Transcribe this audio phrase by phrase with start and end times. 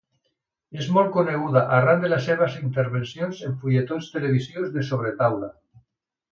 [0.83, 5.55] És molt coneguda arran de les seves intervencions en fulletons televisius de sobretaula.